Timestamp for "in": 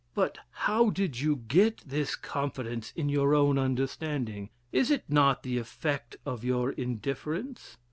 2.95-3.07